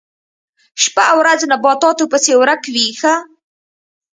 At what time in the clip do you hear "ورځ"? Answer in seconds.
1.21-1.41